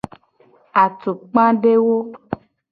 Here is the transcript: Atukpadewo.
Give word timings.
Atukpadewo. 0.83 1.97